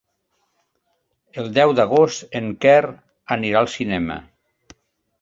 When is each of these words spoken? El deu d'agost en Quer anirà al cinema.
El 1.43 1.51
deu 1.59 1.75
d'agost 1.81 2.35
en 2.41 2.51
Quer 2.65 2.81
anirà 3.39 3.63
al 3.65 3.73
cinema. 3.79 4.21